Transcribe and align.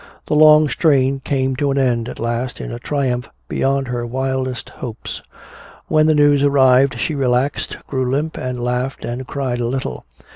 The 0.25 0.33
long 0.33 0.67
strain 0.67 1.19
came 1.19 1.55
to 1.57 1.69
an 1.69 1.77
end 1.77 2.09
at 2.09 2.17
last 2.17 2.59
in 2.59 2.71
a 2.71 2.79
triumph 2.79 3.29
beyond 3.47 3.87
her 3.89 4.03
wildest 4.03 4.69
hopes; 4.69 5.21
when 5.89 6.07
the 6.07 6.15
news 6.15 6.41
arrived 6.41 6.97
she 6.99 7.13
relaxed, 7.13 7.77
grew 7.85 8.09
limp, 8.09 8.35
and 8.35 8.63
laughed 8.63 9.05
and 9.05 9.27
cried 9.27 9.59
a 9.59 9.67
little. 9.67 10.05